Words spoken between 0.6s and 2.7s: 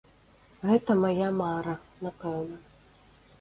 Гэта мая мара, напэўна.